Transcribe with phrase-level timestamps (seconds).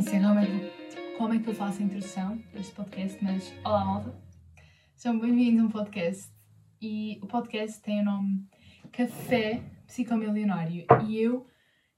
[0.00, 4.14] é, que, como é que eu faço a introdução deste podcast, mas olá malta.
[4.96, 6.32] Sejam bem-vindos a um podcast.
[6.80, 8.48] E o podcast tem o nome
[8.90, 10.86] Café Psicomilionário.
[11.06, 11.46] E eu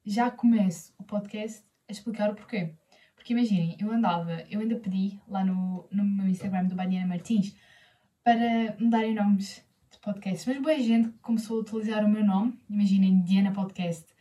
[0.04, 2.74] já começo o podcast a explicar o porquê.
[3.14, 7.54] Porque imaginem, eu andava, eu ainda pedi lá no, no meu Instagram do Badiana Martins
[8.24, 10.48] para me darem nomes de podcast.
[10.48, 12.58] Mas boa gente começou a utilizar o meu nome.
[12.68, 14.11] Imaginem, Diana Podcast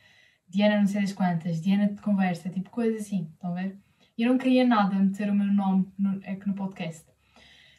[0.51, 3.79] Diana não sei das quantas, Diana de conversa, tipo coisas assim, estão a ver?
[4.17, 7.05] Eu não queria nada meter o meu nome no, aqui no podcast.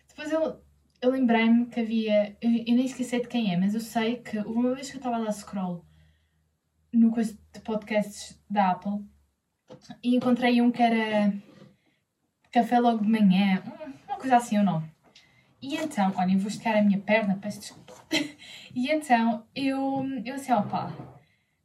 [0.09, 0.61] Depois eu,
[1.03, 4.39] eu lembrei-me que havia, eu, eu, nem esqueci de quem é, mas eu sei que
[4.39, 5.85] uma vez que eu estava a scroll
[6.93, 9.05] no coisa de podcasts da Apple
[10.03, 11.33] e encontrei um que era
[12.51, 13.63] Café Logo de Manhã,
[14.09, 14.91] uma coisa assim o nome.
[15.61, 17.95] E então, olha, eu vou esticar a minha perna, peço desculpa.
[18.75, 20.93] e então eu, eu assim, opá,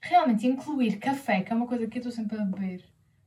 [0.01, 2.83] realmente incluir café, que é uma coisa que eu estou sempre a beber,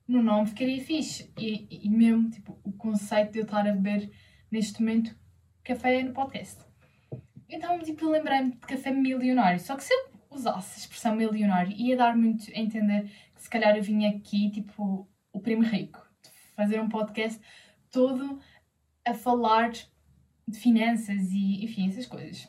[0.07, 1.33] no nome ficaria fixe.
[1.39, 4.11] E, e mesmo, tipo, o conceito de eu estar a beber
[4.51, 5.17] neste momento
[5.63, 6.65] café no podcast.
[7.49, 9.61] Então, tipo, lembrei-me de café milionário.
[9.61, 13.51] Só que se eu usasse a expressão milionário, ia dar muito a entender que se
[13.51, 16.05] calhar eu vinha aqui, tipo, o primo rico,
[16.55, 17.41] fazer um podcast
[17.91, 18.41] todo
[19.05, 19.73] a falar
[20.47, 22.49] de finanças e, enfim, essas coisas.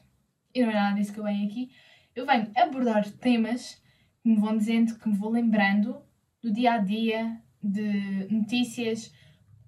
[0.54, 1.72] E não é nada disso que eu venho aqui.
[2.16, 3.81] Eu venho abordar temas
[4.22, 6.02] que me vão dizendo, que me vou lembrando
[6.42, 9.14] do dia a dia, de notícias,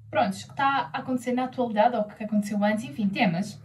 [0.10, 3.62] prontos, que está a acontecer na atualidade ou que aconteceu antes, enfim, temas.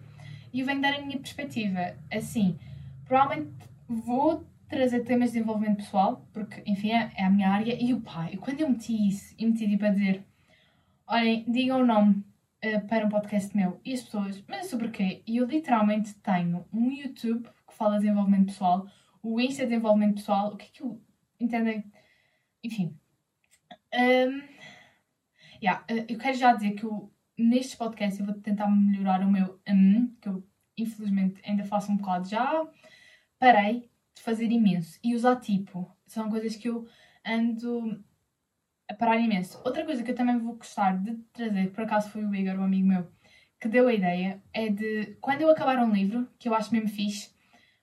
[0.53, 1.95] E eu venho dar a minha perspectiva.
[2.11, 2.59] Assim,
[3.05, 3.53] provavelmente
[3.89, 7.77] vou trazer temas de desenvolvimento pessoal, porque, enfim, é, é a minha área.
[7.83, 10.25] E o pai, quando eu meti isso e meti tipo a dizer:
[11.07, 12.25] olhem, digam o nome
[12.65, 13.81] uh, para um podcast meu.
[13.85, 15.23] E as pessoas, mas sobre o quê?
[15.27, 18.87] E eu literalmente tenho um YouTube que fala de desenvolvimento pessoal,
[19.23, 21.01] o Insta de desenvolvimento pessoal, o que é que eu.
[21.41, 21.85] Entendem?
[22.63, 22.97] Enfim.
[23.95, 24.43] Um,
[25.63, 29.31] yeah, eh, eu quero já dizer que eu, nestes podcasts eu vou tentar melhorar o
[29.31, 30.47] meu um, que eu
[30.77, 32.29] infelizmente ainda faço um bocado.
[32.29, 32.67] Já
[33.39, 35.91] parei de fazer imenso e usar tipo.
[36.07, 36.87] São coisas que eu
[37.25, 38.03] ando
[38.89, 39.61] a parar imenso.
[39.65, 42.65] Outra coisa que eu também vou gostar de trazer, por acaso foi o Igor, um
[42.65, 43.13] amigo meu,
[43.61, 46.89] que deu a ideia, é de quando eu acabar um livro, que eu acho mesmo
[46.89, 47.31] fixe,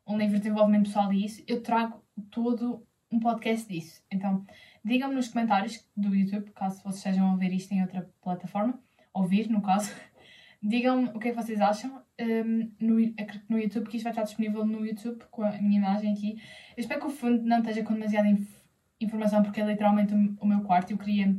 [0.08, 4.04] um livro de desenvolvimento pessoal e isso, eu trago todo um podcast disso.
[4.12, 4.46] Então,
[4.84, 8.80] digam-me nos comentários do YouTube, caso vocês estejam a ver isto em outra plataforma,
[9.14, 9.92] ouvir no caso,
[10.62, 12.96] digam-me o que é que vocês acham um, no,
[13.50, 16.42] no YouTube, que isto vai estar disponível no YouTube com a minha imagem aqui.
[16.76, 18.66] Eu espero que o fundo não esteja com demasiada inf
[19.00, 20.92] informação, porque é literalmente o, o meu quarto.
[20.92, 21.36] Eu queria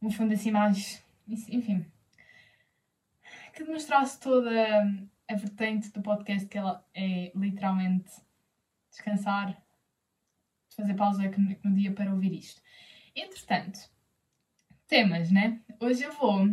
[0.00, 1.04] um fundo assim mais.
[1.26, 1.84] Enfim.
[3.52, 4.50] Que demonstrasse toda
[5.28, 8.10] a vertente do podcast que ela é literalmente
[8.90, 9.60] descansar,
[10.76, 11.22] fazer pausa
[11.62, 12.60] no dia para ouvir isto.
[13.14, 13.78] Entretanto,
[14.86, 15.60] temas, né?
[15.80, 16.48] Hoje eu vou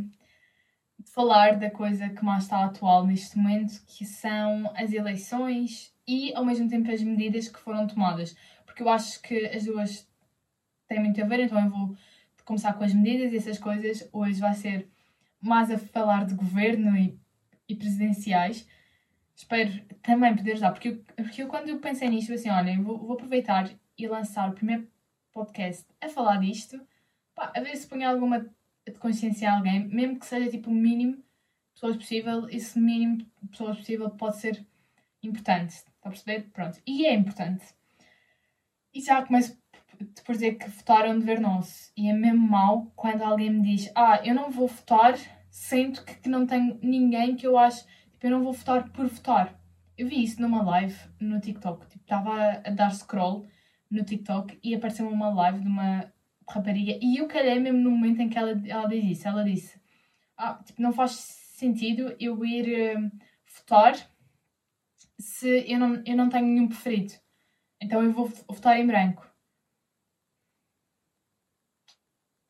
[1.14, 6.46] falar da coisa que mais está atual neste momento, que são as eleições e ao
[6.46, 10.08] mesmo tempo as medidas que foram tomadas, porque eu acho que as duas
[10.88, 11.98] têm muito a ver, então eu vou
[12.46, 14.08] começar com as medidas e essas coisas.
[14.12, 14.90] Hoje vai ser
[15.42, 17.20] mais a falar de governo e
[17.72, 18.68] e presidenciais.
[19.36, 22.98] Espero também poder ajudar, porque eu, porque eu quando eu pensei nisto, assim, olha, vou,
[22.98, 24.88] vou aproveitar e lançar o primeiro
[25.32, 26.80] podcast a falar disto,
[27.34, 28.40] pá, a ver se põe alguma
[28.86, 31.24] de consciência a alguém, mesmo que seja tipo o mínimo de
[31.74, 34.66] pessoas possível, esse mínimo de pessoas possível pode ser
[35.24, 35.72] importante.
[35.74, 36.50] Está a perceber?
[36.52, 36.80] Pronto.
[36.86, 37.66] E é importante.
[38.94, 39.58] E já começo
[40.26, 41.92] por dizer que votar é um dever nosso.
[41.96, 45.16] E é mesmo mau quando alguém me diz: Ah, eu não vou votar
[45.52, 49.08] sinto que, que não tenho ninguém que eu acho, tipo, eu não vou votar por
[49.08, 49.60] votar.
[49.98, 53.46] Eu vi isso numa live no TikTok, tipo, estava a, dar scroll
[53.90, 56.12] no TikTok e apareceu uma live de uma
[56.50, 59.28] rapariga e eu calhei mesmo no momento em que ela, ela diz isso.
[59.28, 59.80] Ela disse:
[60.38, 63.12] ah, tipo, não faz sentido eu ir uh,
[63.58, 63.96] votar
[65.20, 67.14] se eu não, eu não tenho nenhum preferido.
[67.82, 69.28] Então eu vou votar em branco.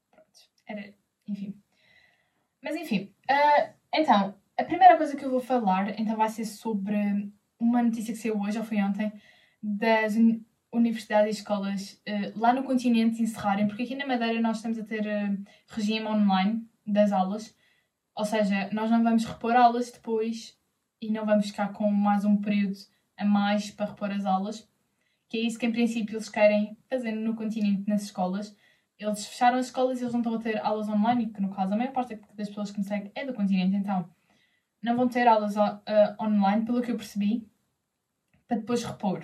[0.09, 0.39] Pronto.
[0.67, 0.93] Era,
[1.27, 1.60] enfim.
[2.61, 7.31] Mas enfim, uh, então, a primeira coisa que eu vou falar então vai ser sobre
[7.59, 9.11] uma notícia que saiu hoje, ou foi ontem,
[9.61, 10.15] das
[10.71, 14.83] universidades e escolas uh, lá no continente encerrarem, porque aqui na Madeira nós estamos a
[14.83, 17.55] ter uh, regime online das aulas,
[18.15, 20.57] ou seja, nós não vamos repor aulas depois
[21.01, 22.77] e não vamos ficar com mais um período
[23.17, 24.69] a mais para repor as aulas,
[25.29, 28.55] que é isso que em princípio eles querem fazer no continente nas escolas,
[29.03, 31.74] eles fecharam as escolas e eles não estão a ter aulas online, que no caso
[31.74, 34.09] a maior parte das pessoas que me seguem é do continente, então
[34.81, 35.81] não vão ter aulas uh,
[36.19, 37.48] online, pelo que eu percebi,
[38.48, 39.24] para depois repor.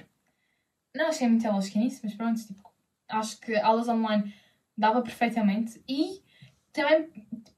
[0.96, 2.72] Não achei muito lógica nisso, mas pronto, tipo,
[3.08, 4.34] acho que aulas online
[4.78, 6.22] dava perfeitamente e
[6.72, 7.10] também,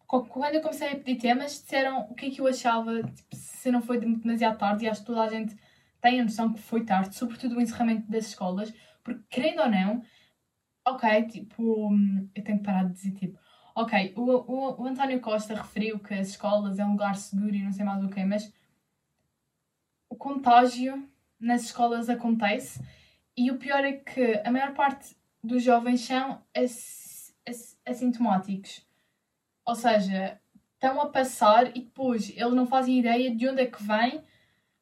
[0.07, 3.69] quando eu comecei a pedir temas, disseram o que é que eu achava, tipo, se
[3.69, 5.57] não foi demasiado tarde, e acho que toda a gente
[5.99, 8.73] tem a noção que foi tarde, sobretudo o encerramento das escolas,
[9.03, 10.01] porque querendo ou não,
[10.91, 11.91] ok, tipo,
[12.35, 13.39] eu tenho que parar de dizer tipo,
[13.75, 17.63] ok, o, o, o António Costa referiu que as escolas é um lugar seguro e
[17.63, 18.53] não sei mais o que, mas
[20.09, 21.07] o contágio
[21.39, 22.83] nas escolas acontece
[23.37, 26.43] e o pior é que a maior parte dos jovens são
[27.85, 28.85] assintomáticos.
[29.65, 30.41] Ou seja,
[30.73, 34.21] estão a passar e depois eles não fazem ideia de onde é que vem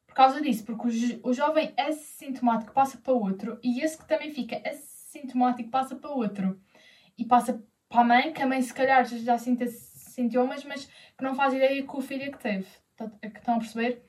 [0.06, 4.08] por causa disso, porque o, jo o jovem assintomático passa para outro e esse que
[4.08, 4.87] também fica assintomático
[5.70, 6.60] passa para outro
[7.16, 11.24] e passa para a mãe, que a mãe se calhar já sente sintomas, mas que
[11.24, 12.66] não faz ideia que o filho que teve.
[12.96, 14.02] Tá, é estão a perceber?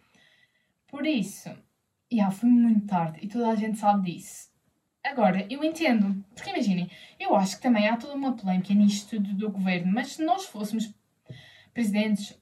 [0.88, 1.50] Por isso,
[2.12, 4.50] yeah, foi muito tarde e toda a gente sabe disso.
[5.04, 9.50] Agora, eu entendo, porque imaginem, eu acho que também há toda uma polémica nisto do
[9.50, 10.94] governo, mas se nós fôssemos
[11.74, 12.38] presidentes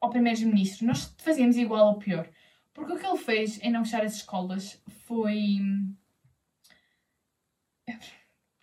[0.00, 2.28] ou primeiros-ministros, nós fazíamos igual ou pior.
[2.74, 5.58] Porque o que ele fez em não fechar as escolas foi.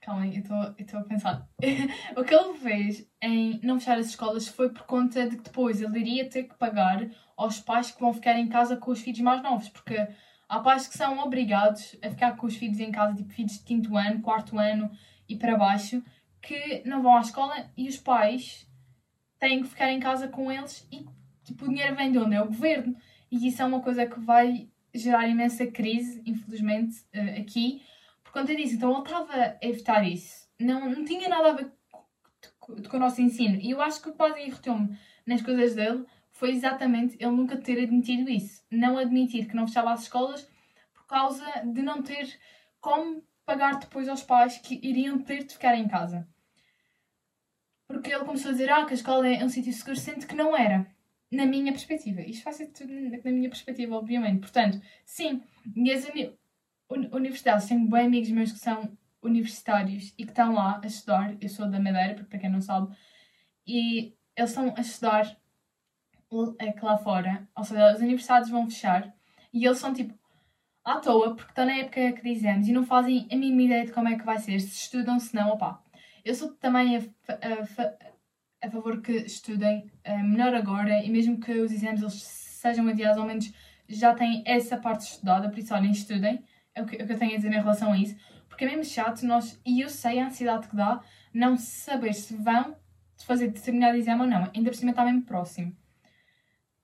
[0.02, 1.50] Calma aí, eu estou a pensar.
[2.16, 5.82] o que ele fez em não fechar as escolas foi por conta de que depois
[5.82, 9.20] ele iria ter que pagar aos pais que vão ficar em casa com os filhos
[9.22, 10.08] mais novos, porque
[10.48, 13.64] há pais que são obrigados a ficar com os filhos em casa, tipo filhos de
[13.64, 14.92] quinto ano, quarto ano
[15.28, 16.04] e para baixo,
[16.40, 18.70] que não vão à escola e os pais
[19.40, 21.06] têm que ficar em casa com eles e
[21.44, 22.36] tipo, o dinheiro vem de onde?
[22.36, 22.96] É o governo.
[23.32, 27.82] E isso é uma coisa que vai gerar imensa crise, infelizmente, eh, aqui,
[28.36, 28.76] conta disso.
[28.76, 30.48] Então ele estava a evitar isso.
[30.60, 31.72] Não, não tinha nada a ver
[32.60, 33.58] com o nosso ensino.
[33.62, 37.58] E eu acho que o que quase irritou-me nas coisas dele foi exatamente ele nunca
[37.58, 38.64] ter admitido isso.
[38.70, 40.48] Não admitir que não fechava as escolas
[40.94, 42.38] por causa de não ter
[42.82, 46.28] como pagar depois aos pais que iriam ter de ficar em casa.
[47.88, 50.36] Porque ele começou a dizer ah, que a escola é um sítio seguro, sendo que
[50.36, 50.88] não era.
[51.32, 52.22] Na minha perspectiva.
[52.22, 54.40] Isto faz tudo na minha perspectiva, obviamente.
[54.40, 55.42] Portanto, sim,
[55.76, 56.06] e as
[56.90, 61.36] uni universidades, tenho bem amigos meus que são universitários e que estão lá a estudar.
[61.42, 62.96] Eu sou da Madeira, para quem não sabe,
[63.68, 65.38] e eles estão a estudar
[66.82, 69.14] lá fora, ou seja, as universidades vão fechar.
[69.54, 70.14] E eles são tipo
[70.84, 73.94] à toa, porque estão na época que dizemos e não fazem a mínima ideia de
[73.94, 75.82] como é que vai ser, se estudam, se não, opá.
[76.24, 81.04] Eu sou também a, a, a favor que estudem uh, melhor agora.
[81.04, 83.54] E mesmo que os exames eles sejam adiados, ao menos
[83.88, 86.44] já têm essa parte estudada, por isso olhem, estudem,
[86.76, 88.16] é o que, eu tenho a dizer em relação a isso,
[88.48, 91.02] porque é mesmo chato nós, e eu sei a ansiedade que dá,
[91.34, 92.76] não saber se vão
[93.26, 95.76] fazer determinado exame ou não, ainda por cima está mesmo próximo.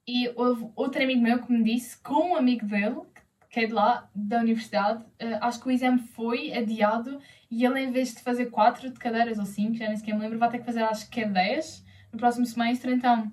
[0.06, 3.02] E houve outro amigo meu que me disse, com um amigo dele,
[3.48, 7.80] que é de lá, da universidade, uh, acho que o exame foi adiado e ele,
[7.80, 10.50] em vez de fazer 4 de cadeiras ou 5, já nem sequer me lembro, vai
[10.50, 12.92] ter que fazer acho que é 10 no próximo semestre.
[12.94, 13.30] Então,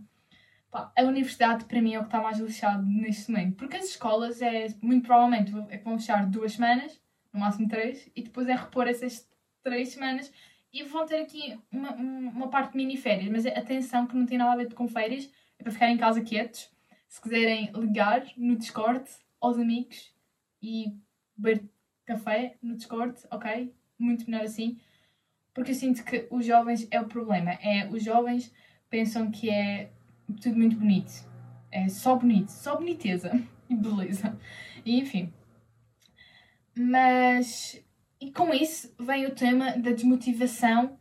[0.71, 3.55] pá, a universidade para mim é o que está mais lixado neste momento.
[3.55, 6.99] Porque as escolas é muito provavelmente é que vão fechar duas semanas,
[7.33, 9.27] no máximo três, e depois é repor essas
[9.63, 10.31] três semanas
[10.71, 13.29] e vão ter aqui uma, uma parte de mini férias.
[13.29, 16.21] Mas atenção que não tem nada a ver com férias é para ficarem em casa
[16.21, 16.71] quietos.
[17.07, 19.09] Se quiserem ligar no Discord
[19.41, 20.13] aos amigos
[20.61, 20.93] e
[21.35, 21.63] beber
[22.05, 23.73] café no Discord, ok?
[23.97, 24.79] Muito melhor assim.
[25.53, 27.51] Porque eu sinto que os jovens é o problema.
[27.53, 28.53] É, os jovens
[28.89, 29.91] pensam que é
[30.33, 31.27] tudo muito bonito.
[31.71, 33.31] É só bonito, só boniteza
[33.69, 34.37] e beleza.
[34.85, 35.33] E enfim.
[36.75, 37.83] Mas.
[38.21, 40.99] E com isso vem o tema da desmotivação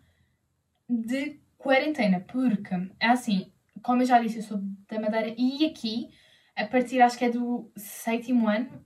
[0.88, 2.20] de quarentena.
[2.20, 4.58] Porque, é assim, como eu já disse, eu sou
[4.88, 6.10] da Madeira e aqui,
[6.54, 8.84] a partir acho que é do sétimo ano,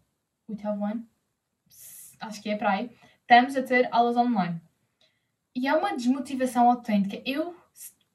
[0.49, 1.06] oitavo ano,
[2.20, 4.61] acho que é para aí, estamos a ter aulas online.
[5.54, 7.20] E é uma desmotivação autêntica.
[7.26, 7.54] Eu,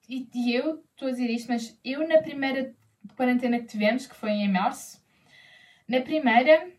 [0.07, 2.75] e, e eu estou a dizer isto, mas eu na primeira
[3.15, 5.01] quarentena que tivemos, que foi em março,
[5.87, 6.71] na primeira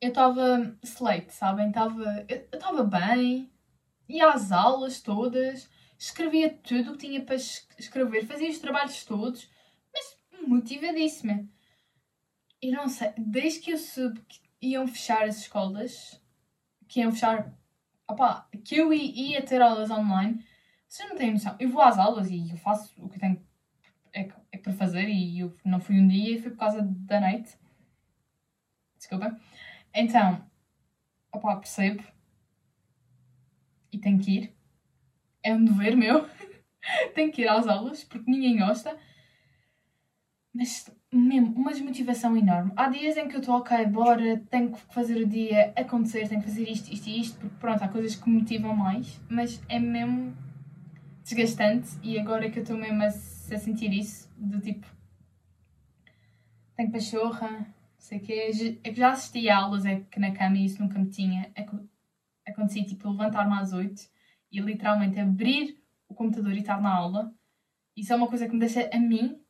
[0.00, 1.72] eu estava slate, sabem?
[1.72, 3.50] Tava, eu estava bem,
[4.08, 9.50] ia às aulas todas, escrevia tudo o que tinha para escrever, fazia os trabalhos todos,
[9.92, 11.48] mas motivadíssima.
[12.60, 16.20] E não sei, desde que eu soube que iam fechar as escolas,
[16.88, 17.52] que iam fechar,
[18.08, 20.44] opa, que eu ia ter aulas online,
[20.96, 21.54] vocês não têm noção.
[21.58, 23.44] Eu vou às aulas e eu faço o que tenho
[24.14, 27.20] é, é para fazer e eu não fui um dia e foi por causa da
[27.20, 27.58] noite.
[28.96, 29.38] Desculpa.
[29.94, 30.42] Então,
[31.30, 32.02] opa, percebo.
[33.92, 34.56] E tenho que ir
[35.42, 36.28] é um dever meu.
[37.14, 38.96] Tenho que ir às aulas porque ninguém gosta.
[40.52, 42.72] Mas mesmo, uma desmotivação enorme.
[42.74, 46.40] Há dias em que eu estou, ok, bora, tenho que fazer o dia acontecer, tenho
[46.40, 49.62] que fazer isto, isto e isto, porque pronto, há coisas que me motivam mais, mas
[49.68, 50.34] é mesmo
[51.26, 54.86] desgastante e agora que eu estou mesmo a, a, sentir isso, do tipo,
[56.76, 57.66] tenho pachorra,
[57.98, 60.98] sei o quê, é que já assisti a aulas, é que na cama isso nunca
[60.98, 61.52] me tinha
[62.46, 64.08] acontecido, tipo, levantar-me às 8
[64.52, 67.34] e literalmente abrir o computador e estar na aula.
[67.96, 69.40] Isso é uma coisa que me deixa a mim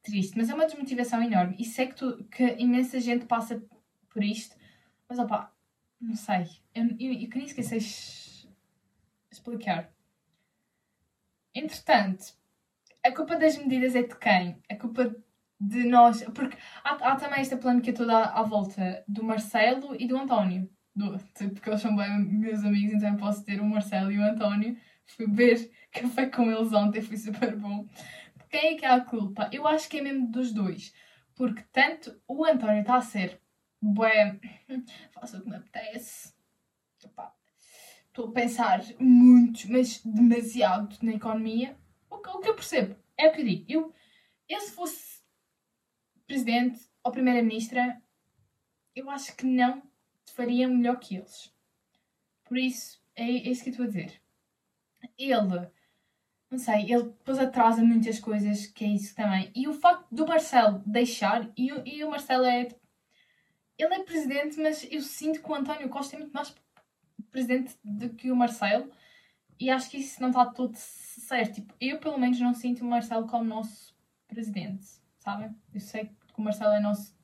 [0.00, 1.56] triste, mas é uma desmotivação enorme.
[1.58, 3.60] E sei que, tu, que imensa gente passa
[4.10, 4.54] por isto,
[5.08, 5.52] mas opá,
[6.00, 6.46] não sei.
[6.72, 8.46] Eu, eu, eu nem esqueci
[9.32, 9.93] explicar.
[11.54, 12.34] Entretanto,
[13.04, 14.58] a culpa das medidas é de quem?
[14.68, 15.14] A culpa
[15.60, 16.22] de nós.
[16.34, 20.68] Porque há, há também esta polémica toda à, à, volta do Marcelo e do António.
[20.94, 21.18] Do,
[21.52, 24.76] porque eles são bem meus amigos, então eu posso ter o Marcelo e o António.
[25.06, 27.86] Fui beber café com eles ontem, foi super bom.
[28.48, 29.48] Quem é que é a culpa?
[29.52, 30.92] Eu acho que é mesmo dos dois.
[31.34, 33.40] Porque tanto o António está a ser
[33.82, 34.38] bué,
[35.12, 36.32] faço o que me apetece.
[38.14, 41.76] Estou a pensar muito, mas demasiado na economia.
[42.08, 43.64] O que, o que eu percebo é o que eu digo.
[43.68, 43.94] Eu,
[44.48, 45.20] eu se fosse
[46.24, 48.00] presidente ou primeira-ministra,
[48.94, 49.82] eu acho que não
[50.26, 51.52] faria melhor que eles.
[52.44, 54.22] Por isso, é, é isso que eu estou a dizer.
[55.18, 55.68] Ele
[56.48, 59.50] não sei, ele depois atrasa muitas coisas, que é isso também.
[59.56, 62.68] E o facto do Marcelo deixar, e, e o Marcelo é.
[63.76, 66.54] Ele é presidente, mas eu sinto que o António Costa é muito mais
[67.34, 68.90] presidente do que o Marcelo,
[69.58, 71.56] e acho que isso não está todo certo.
[71.56, 73.94] Tipo, eu, pelo menos, não sinto o Marcelo como nosso
[74.28, 74.86] presidente,
[75.18, 75.54] sabem?
[75.72, 77.14] Eu sei que o Marcelo é nosso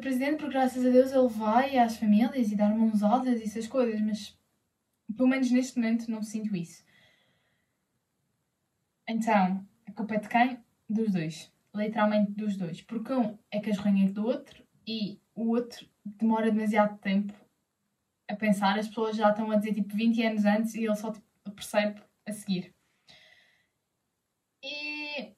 [0.00, 4.00] presidente, porque graças a Deus ele vai às famílias e dar mãozadas e essas coisas,
[4.00, 4.38] mas
[5.16, 6.82] pelo menos neste momento não sinto isso.
[9.06, 10.64] Então, a culpa é de quem?
[10.88, 11.52] Dos dois.
[11.74, 12.82] Literalmente dos dois.
[12.82, 17.32] Porque um é casronha do outro e o outro demora demasiado tempo
[18.28, 18.78] a pensar.
[18.78, 22.00] As pessoas já estão a dizer tipo 20 anos antes e ele só tipo, percebe
[22.26, 22.74] a seguir.
[24.62, 25.34] E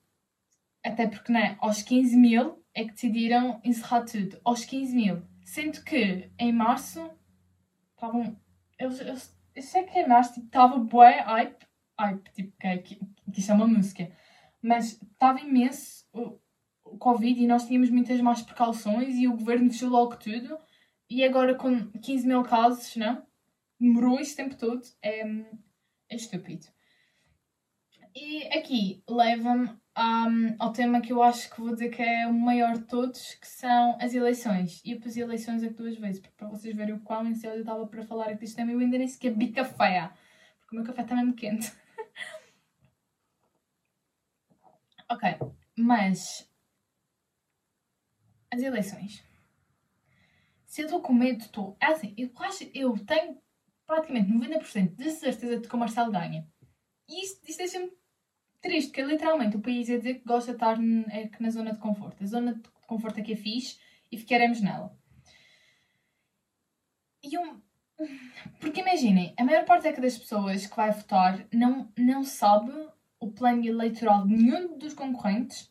[0.85, 4.41] até porque, né, aos 15 mil é que decidiram encerrar tudo.
[4.45, 5.23] Aos 15 mil.
[5.45, 7.11] Sendo que em março
[7.95, 8.37] estavam.
[8.79, 9.17] Eu, eu,
[9.55, 11.71] eu sei que em março estava tipo, bué hype
[12.01, 12.95] Ai, tipo, que, que,
[13.31, 14.11] que isto é uma música.
[14.63, 16.39] Mas estava imenso o,
[16.83, 20.59] o Covid e nós tínhamos muitas más precauções e o governo fechou logo tudo.
[21.11, 23.27] E agora com 15 mil casos, não?
[23.81, 24.81] Demorou este tempo todo.
[25.03, 25.23] É,
[26.09, 26.67] é estúpido.
[28.15, 32.33] E aqui leva-me um, ao tema que eu acho que vou dizer que é o
[32.33, 34.81] maior de todos, que são as eleições.
[34.85, 37.87] E eu pus eleições aqui duas vezes, para vocês verem o quão ansiosa eu estava
[37.89, 38.71] para falar aqui deste tema.
[38.71, 40.11] Eu ainda nem sequer bi café,
[40.61, 41.73] porque o meu café está mesmo quente.
[45.13, 45.29] Ok,
[45.77, 46.49] mas
[48.49, 49.25] as eleições.
[50.71, 51.77] Se eu estou com medo, estou.
[51.81, 53.43] É assim, eu acho eu tenho
[53.85, 56.47] praticamente 90% de certeza de que o Marcelo ganha.
[57.09, 57.93] E isto, isto deixa-me
[58.61, 60.79] triste, porque literalmente o país ia dizer que gosta de estar
[61.11, 62.23] é, na zona de conforto.
[62.23, 63.81] A zona de conforto é que é fixe
[64.13, 64.97] e ficaremos nela.
[67.25, 67.61] E um.
[68.61, 72.71] Porque imaginem, a maior parte é das pessoas que vai votar não, não sabe
[73.19, 75.70] o plano eleitoral de nenhum dos concorrentes,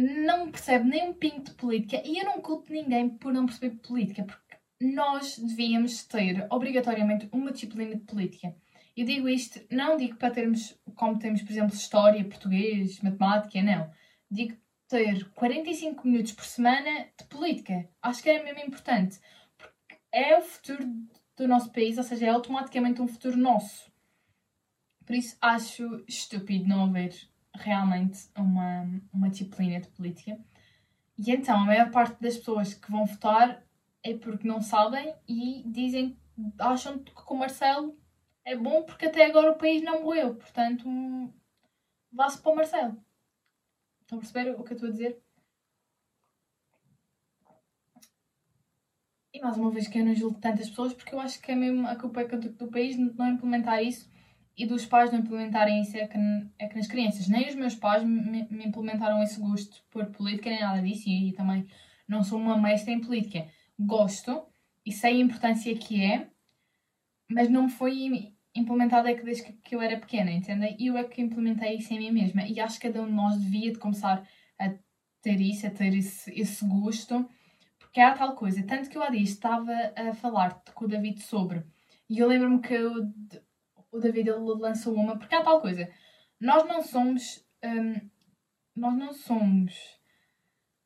[0.00, 3.76] não percebe nem um pingo de política e eu não culpo ninguém por não perceber
[3.76, 8.54] política, porque nós devíamos ter obrigatoriamente uma disciplina de política.
[8.96, 13.90] Eu digo isto, não digo para termos, como temos, por exemplo, história, português, matemática, não.
[14.30, 14.56] Digo
[14.88, 17.88] ter 45 minutos por semana de política.
[18.02, 19.20] Acho que é mesmo importante,
[19.56, 20.84] porque é o futuro
[21.36, 23.90] do nosso país, ou seja, é automaticamente um futuro nosso.
[25.06, 27.14] Por isso acho estúpido não haver
[27.54, 30.38] realmente uma, uma disciplina de política.
[31.18, 33.62] E então a maior parte das pessoas que vão votar
[34.02, 36.18] é porque não sabem e dizem,
[36.58, 37.98] acham que o Marcelo
[38.44, 40.34] é bom porque até agora o país não morreu.
[40.34, 40.88] Portanto,
[42.12, 43.04] vá-se para o Marcelo.
[44.00, 45.22] Estão a perceber o que eu estou a dizer?
[49.32, 51.54] E mais uma vez que eu não julgo tantas pessoas porque eu acho que é
[51.54, 54.10] mesmo a culpa é do país não implementar isso
[54.56, 56.18] e dos pais não implementarem isso é que,
[56.58, 57.28] é que nas crianças.
[57.28, 61.30] Nem os meus pais me, me implementaram esse gosto por política, nem nada disso, e,
[61.30, 61.66] e também
[62.06, 63.46] não sou uma mestra em política.
[63.78, 64.46] Gosto
[64.84, 66.28] e sei a importância que é,
[67.30, 70.76] mas não me foi implementado é que desde que, que eu era pequena, entendem?
[70.78, 72.42] E eu é que implementei isso em mim mesma.
[72.42, 74.26] E acho que cada um de nós devia de começar
[74.58, 74.74] a
[75.22, 77.28] ter isso, a ter esse, esse gosto,
[77.78, 78.62] porque há tal coisa.
[78.62, 81.62] Tanto que eu há dias estava a falar com o David sobre,
[82.08, 82.92] e eu lembro-me que eu
[83.92, 85.88] o David ele lançou uma, porque há tal coisa.
[86.38, 87.44] Nós não somos.
[87.62, 88.08] Um,
[88.74, 89.98] nós não somos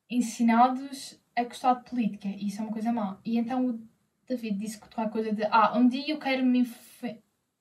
[0.09, 2.27] ensinados a gostar de política.
[2.27, 3.19] E isso é uma coisa má.
[3.23, 3.87] E então o
[4.27, 5.43] David disse que a coisa de.
[5.45, 6.67] Ah, um dia eu quero me.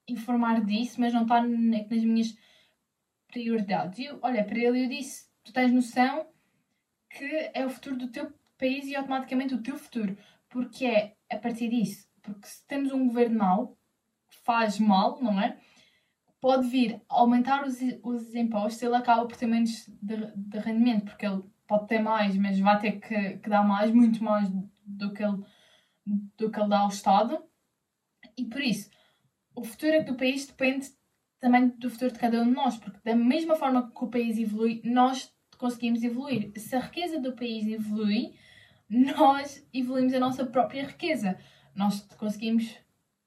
[0.09, 2.37] informar disso, mas não está nas minhas
[3.29, 3.99] prioridades.
[3.99, 6.27] E eu, para ele eu disse: tu tens noção
[7.11, 10.17] que é o futuro do teu país e automaticamente o teu futuro,
[10.49, 12.09] porque é a partir disso.
[12.23, 13.79] Porque se temos um governo mau,
[14.45, 15.59] faz mal, não é?
[16.41, 21.27] Pode vir aumentar os, os impostos, ele acaba por ter menos de, de rendimento, porque
[21.27, 24.49] ele pode ter mais, mas vai ter que, que dar mais, muito mais
[24.85, 25.43] do que ele,
[26.07, 27.43] do que ele dá ao Estado.
[28.37, 28.91] E por isso,
[29.55, 30.89] o futuro do país depende
[31.41, 34.39] também do futuro de cada um de nós, porque da mesma forma que o país
[34.39, 36.53] evolui, nós conseguimos evoluir.
[36.57, 38.35] Se a riqueza do país evolui,
[38.89, 41.39] nós evoluímos a nossa própria riqueza.
[41.75, 42.77] Nós conseguimos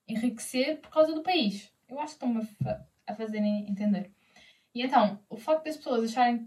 [0.08, 1.72] enriquecer por causa do país.
[1.88, 2.48] Eu acho que estão-me
[3.08, 4.12] a, fazerem entender.
[4.74, 6.40] E então, o facto das pessoas acharem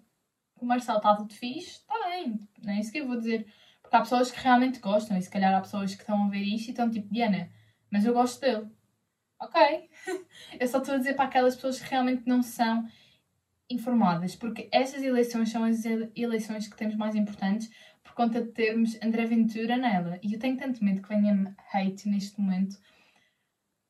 [0.57, 2.39] que o Marcelo está tudo fixe, está bem.
[2.63, 3.47] Não é isso que eu vou dizer.
[3.83, 6.43] Porque há pessoas que realmente gostam, e se calhar há pessoas que estão a ver
[6.43, 7.51] isto e estão tipo, Diana,
[7.91, 8.71] mas eu gosto dele
[9.41, 9.89] ok.
[10.61, 12.87] Eu só estou a dizer para aquelas pessoas que realmente não são
[13.69, 17.71] informadas, porque estas eleições são as eleições que temos mais importantes
[18.03, 20.19] por conta de termos André Ventura nela.
[20.23, 22.77] E eu tenho tanto medo que venha hate neste momento.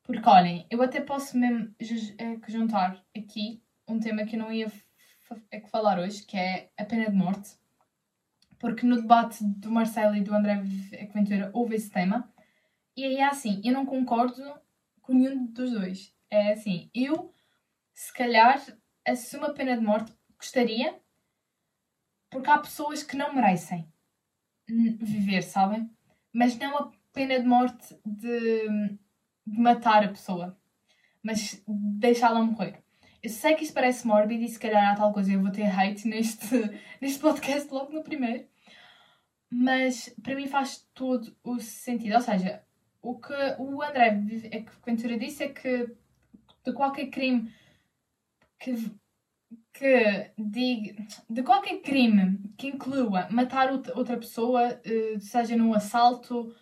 [0.02, 1.74] Porque, olhem, eu até posso mesmo
[2.18, 4.70] é juntar aqui um tema que eu não ia
[5.50, 7.56] é falar hoje, que é a pena de morte.
[8.58, 10.60] Porque no debate do Marcelo e do André
[11.14, 12.32] Ventura houve esse tema.
[12.96, 14.42] E aí é assim, eu não concordo
[15.00, 16.14] com nenhum dos dois.
[16.28, 17.32] É assim, eu,
[17.94, 18.60] se calhar,
[19.06, 21.00] assumo a pena de morte, gostaria,
[22.28, 23.90] porque há pessoas que não merecem
[24.68, 25.90] viver, sabem?
[26.32, 28.98] Mas não a pena de morte de,
[29.50, 30.56] de matar a pessoa,
[31.22, 32.82] mas deixá-la morrer.
[33.22, 35.66] Eu sei que isto parece mórbido e se calhar há tal coisa, eu vou ter
[35.66, 36.56] hate neste,
[37.00, 38.46] neste podcast logo no primeiro,
[39.50, 42.14] mas para mim faz todo o sentido.
[42.14, 42.62] Ou seja,
[43.02, 44.10] o que o André
[44.86, 45.94] Ventura disse é que
[46.64, 47.52] de qualquer crime
[48.58, 48.74] que,
[49.72, 56.54] que diga, de qualquer crime que inclua matar outra pessoa, eh, seja num assalto,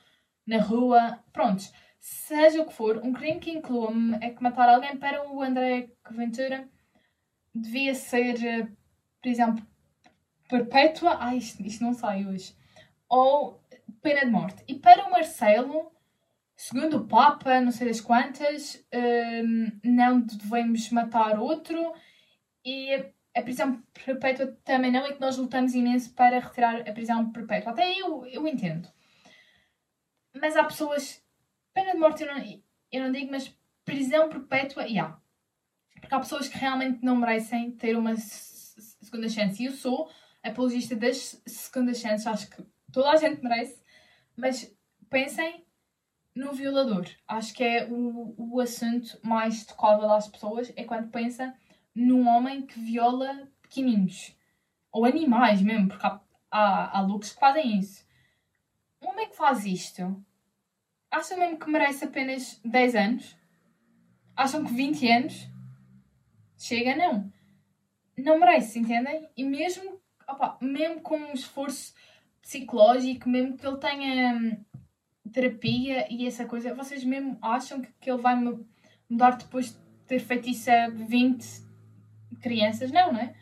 [0.47, 4.97] na rua, prontos, seja o que for, um crime que inclua é que matar alguém
[4.97, 6.69] para o André Ventura
[7.55, 8.69] devia ser eh,
[9.21, 9.55] prisão
[10.49, 12.57] perpétua, ah, isto, isto não sai hoje,
[13.09, 13.63] ou
[14.03, 14.65] pena de morte.
[14.67, 15.93] E para o Marcelo,
[16.57, 21.93] segundo o Papa, não sei das quantas, um, não devemos matar outro
[22.65, 22.93] e
[23.37, 27.73] a prisão perpétua também não, é que nós lutamos imenso para retirar a prisão perpétua.
[27.73, 28.89] Até eu, eu entendo.
[30.35, 31.23] Mas há pessoas.
[31.79, 34.89] Pena de morte eu não, eu não digo, mas prisão perpétua, já.
[34.89, 35.21] Yeah.
[36.01, 39.63] Porque há pessoas que realmente não merecem ter uma segunda chance.
[39.63, 40.11] E eu sou
[40.43, 43.81] apologista das segundas chances, acho que toda a gente merece.
[44.37, 44.77] Mas
[45.09, 45.65] pensem
[46.35, 47.07] no violador.
[47.29, 51.55] Acho que é o, o assunto mais tocável às pessoas é quando pensa
[51.95, 54.37] num homem que viola pequeninos.
[54.91, 58.05] Ou animais mesmo, porque há, há, há loucos que fazem isso.
[59.01, 60.25] Um homem que faz isto,
[61.11, 63.37] acham mesmo que merece apenas 10 anos?
[64.37, 65.49] Acham que 20 anos?
[66.57, 66.97] Chega?
[66.97, 67.33] Não.
[68.17, 69.29] Não merece, entendem?
[69.37, 71.95] E mesmo, opa, mesmo com um esforço
[72.41, 74.61] psicológico, mesmo que ele tenha
[75.33, 78.35] terapia e essa coisa, vocês mesmo acham que, que ele vai
[79.09, 81.45] mudar depois de ter feito isso a 20
[82.41, 82.91] crianças?
[82.91, 83.35] Não, não é?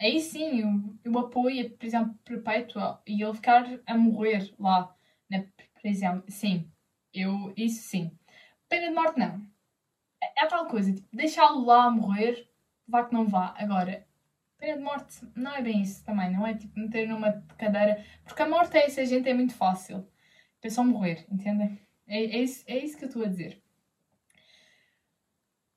[0.00, 4.94] Aí sim, eu, eu apoio a prisão perpétua e ele ficar a morrer lá
[5.30, 5.44] na
[5.80, 6.22] prisão.
[6.28, 6.70] Sim,
[7.22, 8.12] eu, isso sim.
[8.68, 9.46] Pena de morte, não.
[10.22, 12.48] É, é tal coisa, tipo, deixá-lo lá a morrer,
[12.86, 13.54] vá que não vá.
[13.56, 14.06] Agora,
[14.58, 18.04] pena de morte não é bem isso também, não é tipo meter numa cadeira.
[18.24, 20.06] Porque a morte é essa gente, é muito fácil
[20.62, 21.78] é só morrer, entendem?
[22.06, 23.62] É, é, isso, é isso que eu estou a dizer.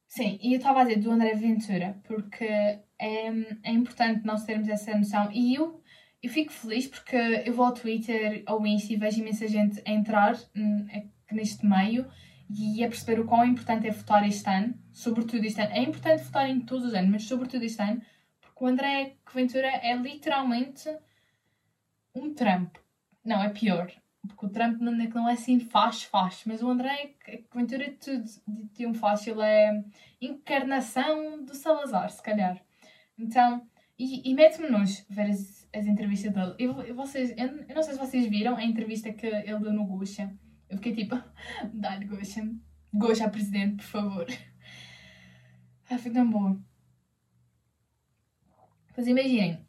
[0.07, 4.67] Sim, e eu estava a dizer do André Ventura, porque é, é importante nós termos
[4.67, 5.31] essa noção.
[5.31, 5.81] E eu,
[6.21, 9.91] eu fico feliz porque eu vou ao Twitter ou Insta e vejo imensa gente a
[9.91, 10.85] entrar hum,
[11.33, 12.05] neste meio
[12.49, 15.71] e a perceber o quão importante é votar este ano, sobretudo este ano.
[15.71, 18.01] É importante votar em todos os anos, mas sobretudo este ano,
[18.41, 20.89] porque o André Ventura é literalmente
[22.13, 22.75] um Trump.
[23.23, 23.91] Não, é pior
[24.27, 27.85] porque o Trump não é, não é assim faz, faz, mas o André que Ventura
[27.85, 28.23] é tudo
[28.73, 29.83] de um fácil, é
[30.21, 32.61] encarnação do Salazar, se calhar.
[33.17, 33.67] Então,
[33.97, 36.55] e, e mete-me nos ver as, as entrevistas dele.
[36.59, 39.85] Eu, vocês, eu, eu, não sei se vocês viram a entrevista que ele deu no
[39.85, 40.31] Goxa.
[40.71, 41.21] Eu fiquei tipo,
[41.73, 42.41] dá-lhe Goxa.
[42.93, 44.27] Goxa a presidente, por favor.
[45.93, 46.57] Ah, foi tão boa.
[48.95, 49.67] Pois imaginem,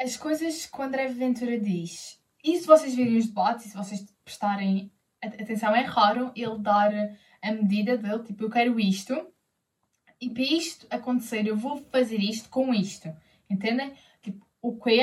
[0.00, 2.22] as coisas que o André Ventura diz.
[2.44, 6.92] E se vocês virem os debates, e se vocês prestarem atenção, é raro ele dar
[7.42, 9.34] a medida dele, tipo, eu quero isto,
[10.20, 13.12] e para isto acontecer, eu vou fazer isto com isto.
[13.50, 13.94] Entendem?
[14.22, 15.00] Tipo, o que,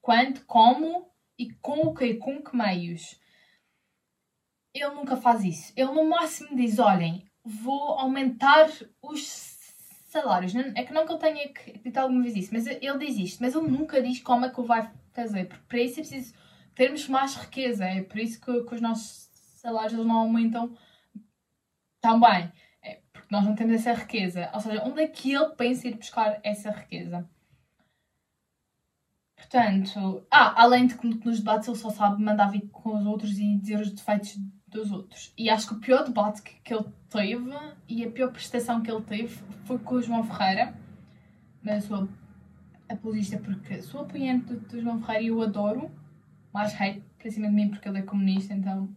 [0.00, 3.20] quando, como e com o que, com que meios.
[4.72, 5.72] Ele nunca faz isso.
[5.76, 8.68] Ele no máximo diz: olhem, vou aumentar
[9.02, 9.54] os
[10.08, 10.54] salários.
[10.74, 13.40] É que não que eu tenha dito alguma vez isso, mas ele diz isto.
[13.40, 15.46] Mas ele nunca diz como é que o vai fazer.
[15.46, 16.34] Porque para isso é preciso
[16.74, 17.84] termos mais riqueza.
[17.84, 20.76] É por isso que, que os nossos salários não aumentam
[22.00, 22.52] tão bem.
[22.82, 24.50] É porque nós não temos essa riqueza.
[24.54, 27.28] Ou seja, onde é que ele pensa ir buscar essa riqueza?
[29.44, 33.38] Portanto, ah, além de que nos debates ele só sabe mandar vir com os outros
[33.38, 35.32] e dizer os defeitos dos outros.
[35.36, 37.50] E acho que o pior debate que, que ele teve
[37.86, 40.74] e a pior prestação que ele teve foi com o João Ferreira.
[41.62, 42.08] Mas sou
[42.88, 45.90] apologista porque sou apoiante do, do João Ferreira e eu adoro.
[46.52, 48.88] Mais hate para cima de mim porque ele é comunista, então.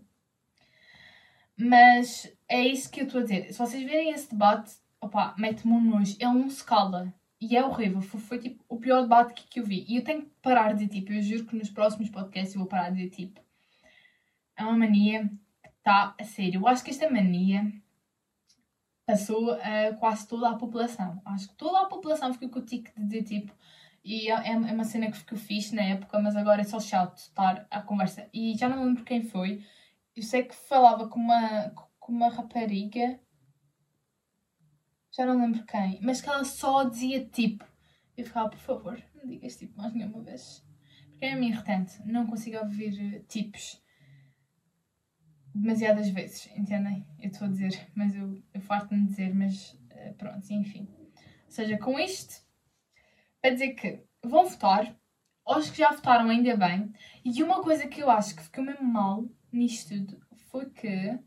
[1.58, 3.52] Mas é isso que eu estou a dizer.
[3.52, 6.16] Se vocês verem esse debate, opa, mete-me um nojo.
[6.20, 7.14] Ele não se cala.
[7.40, 8.02] E é horrível.
[8.02, 9.86] Foi, foi, tipo o pior debate que, que eu vi.
[9.88, 11.12] E eu tenho que parar de tipo.
[11.12, 13.42] Eu juro que nos próximos podcasts eu vou parar de tipo.
[14.56, 15.30] É uma mania
[15.88, 16.60] Está a sério.
[16.60, 17.72] Eu acho que esta mania
[19.06, 21.22] passou a quase toda a população.
[21.24, 23.54] Acho que toda a população ficou com o tique de dizer tipo.
[24.04, 26.78] E é, é, é uma cena que eu fiz na época, mas agora é só
[26.82, 28.28] chato estar a conversa.
[28.34, 29.64] E já não lembro quem foi.
[30.14, 31.70] Eu sei que falava com uma,
[32.00, 33.18] com uma rapariga.
[35.18, 36.00] Já não lembro quem.
[36.04, 37.66] Mas que ela só dizia tipo.
[38.16, 40.64] Eu ficava, por favor, não digas tipo mais nenhuma vez.
[41.10, 42.00] Porque é meio irritante.
[42.06, 43.82] Não consigo ouvir tipos
[45.54, 47.04] demasiadas vezes, entendem?
[47.20, 50.88] Eu estou a dizer, mas eu, eu farto-me dizer, mas uh, pronto, enfim.
[51.46, 52.46] Ou seja, com isto,
[53.42, 54.96] para dizer que vão votar,
[55.48, 56.94] os que já votaram ainda bem,
[57.26, 61.18] e uma coisa que eu acho que ficou mesmo mal nisto tudo foi que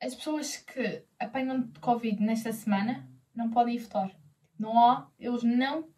[0.00, 4.10] as pessoas que apanham de Covid nesta semana não podem ir votar.
[4.58, 5.88] Não há, eles não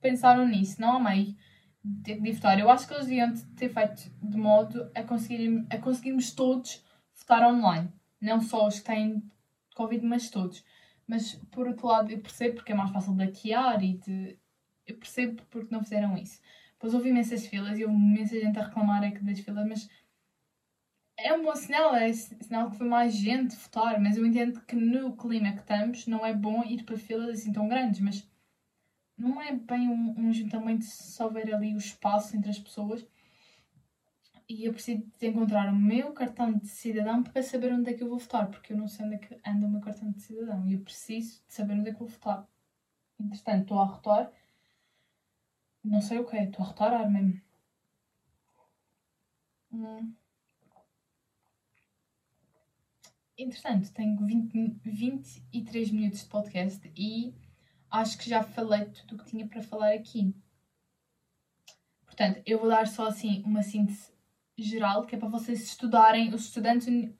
[0.00, 1.36] pensaram nisso, não há meio
[2.04, 2.58] ter que votar.
[2.58, 7.42] Eu acho que eles deviam ter feito de modo a, conseguir, a conseguirmos todos votar
[7.42, 7.88] online.
[8.20, 9.22] Não só os que têm
[9.74, 10.64] Covid, mas todos.
[11.06, 14.38] Mas por outro lado, eu percebo porque é mais fácil de hackear e de.
[14.86, 16.40] Eu percebo porque não fizeram isso.
[16.72, 19.88] Depois houve imensas filas e houve imensa gente a reclamar aqui das filas, mas
[21.22, 24.76] é um bom sinal, é sinal que foi mais gente votar, mas eu entendo que
[24.76, 28.28] no clima que estamos não é bom ir para filas assim tão grandes, mas
[29.16, 33.06] não é bem um, um juntamento se houver ali o espaço entre as pessoas.
[34.48, 38.02] E eu preciso de encontrar o meu cartão de cidadão para saber onde é que
[38.02, 40.20] eu vou votar, porque eu não sei onde é que anda o meu cartão de
[40.20, 42.46] cidadão e eu preciso de saber onde é que vou votar.
[43.18, 44.32] Entretanto, estou a rotar.
[45.84, 47.40] Não sei o que é, estou a rotar mesmo.
[49.72, 50.14] Hum.
[53.36, 57.34] Entretanto, tenho 20, 23 minutos de podcast e
[57.90, 60.34] acho que já falei tudo o que tinha para falar aqui.
[62.04, 64.12] Portanto, eu vou dar só assim uma síntese
[64.58, 67.14] geral, que é para vocês estudarem, os estudantes uni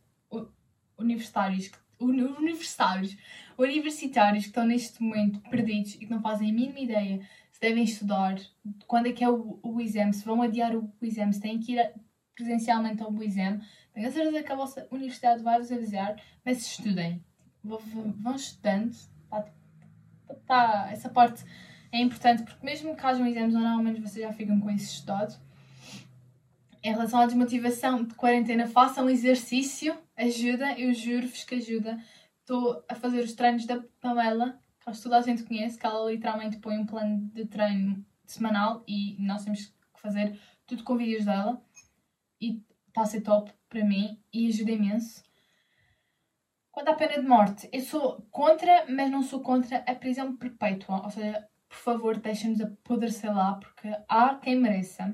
[0.99, 3.17] universitários, universitários,
[3.59, 7.85] universitários que estão neste momento perdidos e que não fazem a mínima ideia se devem
[7.85, 8.39] estudar,
[8.87, 11.59] quando é que é o, o exame, se vão adiar o, o exame, se têm
[11.59, 11.95] que ir
[12.35, 17.25] presencialmente ao exame, tenho a certeza que a vossa universidade vai vos avisar, mas estudem.
[17.63, 18.93] Vão estudando,
[19.31, 19.45] tá,
[20.47, 21.45] tá, essa parte
[21.93, 24.71] é importante porque mesmo que hajam exames ou não, ao menos vocês já ficam com
[24.71, 25.39] esse estudado.
[26.83, 32.03] Em relação à desmotivação de quarentena, façam exercício, ajuda, eu juro-vos que ajuda.
[32.41, 35.87] Estou a fazer os treinos da Pamela, que acho que toda a gente conhece, que
[35.87, 40.97] ela literalmente põe um plano de treino semanal e nós temos que fazer tudo com
[40.97, 41.63] vídeos dela.
[42.93, 45.25] Está a ser top para mim e ajuda imenso.
[46.71, 51.03] Quanto à pena de morte, eu sou contra, mas não sou contra a prisão perpétua.
[51.03, 55.11] Ou seja, por favor, deixem-nos apodrecer lá, porque há quem mereça.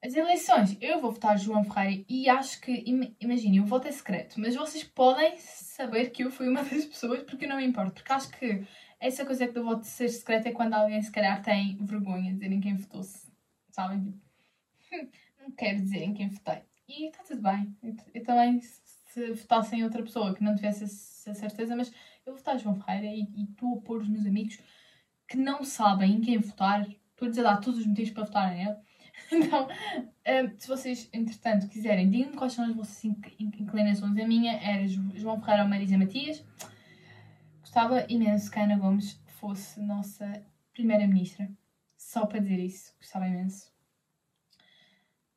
[0.00, 2.84] As eleições, eu vou votar João Ferreira e acho que,
[3.20, 7.24] imaginem, o voto é secreto, mas vocês podem saber que eu fui uma das pessoas
[7.24, 7.90] porque não me importa.
[7.90, 8.64] Porque acho que
[9.00, 12.52] essa coisa do voto ser secreto é quando alguém se calhar tem vergonha de dizer
[12.52, 13.02] em quem votou,
[13.72, 14.14] sabem?
[15.52, 16.62] quero dizer em quem votei.
[16.88, 17.76] E está tudo bem.
[18.14, 21.92] Eu, também se votassem outra pessoa que não tivesse essa certeza, mas
[22.24, 24.58] eu votar João Ferreira e, estou a pôr os meus amigos
[25.28, 28.76] que não sabem em quem votar, estou a dar todos os motivos para votarem nele.
[29.32, 34.16] Então, um, se vocês, entretanto, quiserem, digam-me quais são as vossas inclinações.
[34.18, 36.44] A minha era João Ferreira ou Marisa Matias.
[37.60, 41.50] Gostava imenso que a Ana Gomes fosse nossa primeira-ministra.
[41.96, 43.75] Só para dizer isso, gostava imenso.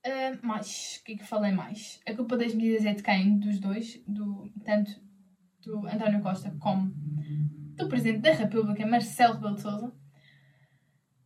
[0.09, 1.99] Uh, mais, o que é que falei mais?
[2.07, 3.37] A culpa das medidas é de quem?
[3.37, 4.91] Dos dois, do, tanto
[5.61, 6.91] do António Costa como
[7.75, 9.93] do Presidente da República, Marcelo Rebelo de Sousa.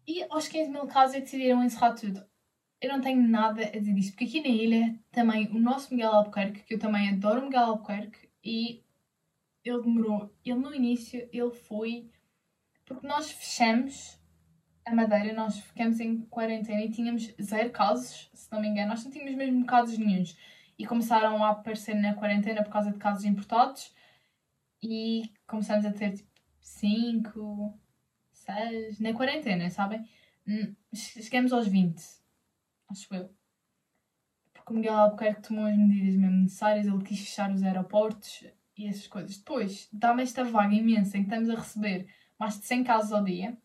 [0.05, 2.25] E aos 15 mil casos é que decidiram encerrar tudo.
[2.81, 6.11] Eu não tenho nada a dizer disso, porque aqui na ilha também o nosso Miguel
[6.11, 8.83] Albuquerque, que eu também adoro Miguel Albuquerque, e
[9.63, 12.11] ele demorou, ele no início, ele foi,
[12.85, 14.19] porque nós fechamos
[14.85, 19.03] a Madeira, nós ficamos em quarentena e tínhamos zero casos, se não me engano, nós
[19.03, 20.37] não tínhamos mesmo casos nenhums.
[20.77, 23.93] E começaram a aparecer na quarentena por causa de casos importados
[24.81, 27.79] e começamos a ter tipo 5,
[28.31, 30.05] 6, na quarentena, sabem?
[30.47, 32.01] Hum, chegamos aos 20,
[32.89, 33.33] acho eu.
[34.53, 38.43] Porque o Miguel Albuquerque tomou as medidas mesmo necessárias, ele quis fechar os aeroportos
[38.77, 39.37] e essas coisas.
[39.37, 43.23] Depois, dá-me esta vaga imensa em que estamos a receber mais de 100 casos ao
[43.23, 43.57] dia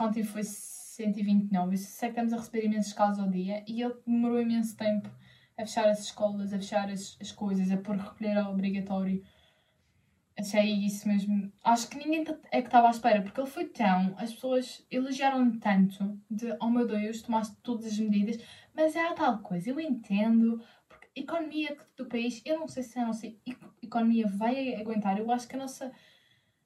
[0.00, 3.94] ontem foi 129, eu sei que estamos a receber imensos casos ao dia e ele
[4.06, 5.08] demorou imenso tempo
[5.56, 9.22] a fechar as escolas, a fechar as, as coisas, a pôr recolher obrigatório.
[10.38, 11.52] Achei isso mesmo.
[11.64, 14.14] Acho que ninguém é que estava à espera, porque ele foi tão.
[14.16, 18.40] As pessoas elogiaram tanto de oh meu Deus, tomaste todas as medidas,
[18.72, 22.84] mas é a tal coisa, eu entendo, porque a economia do país, eu não sei
[22.84, 23.26] se a nossa
[23.82, 25.92] economia vai aguentar, eu acho que a nossa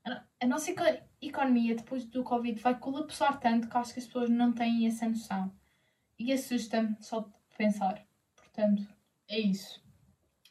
[0.05, 0.73] a nossa
[1.21, 5.09] economia depois do Covid vai colapsar tanto que acho que as pessoas não têm essa
[5.09, 5.53] noção.
[6.19, 8.05] E assusta-me só de pensar.
[8.35, 8.87] Portanto,
[9.29, 9.83] é isso.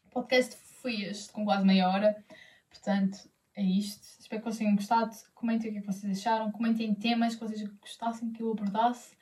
[0.06, 2.24] O podcast foi este, com quase meia hora.
[2.70, 4.02] Portanto, é isto.
[4.20, 5.16] Espero que vocês tenham gostado.
[5.34, 6.52] Comentem o que, é que vocês acharam.
[6.52, 9.16] Comentem temas que vocês gostassem que eu abordasse.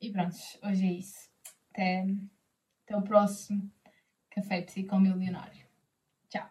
[0.00, 1.30] E pronto, hoje é isso.
[1.70, 2.06] Até,
[2.84, 3.70] até o próximo
[4.30, 5.64] Café Psicomilionário.
[6.28, 6.50] Tchau.